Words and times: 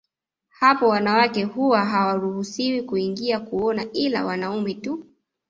Hapo 0.49 0.87
wanawake 0.87 1.43
huwa 1.43 1.85
hawaruhusiwi 1.85 2.81
kuingia 2.81 3.39
kuona 3.39 3.85
ila 3.93 4.25
wanaume 4.25 4.73
tu 4.73 5.05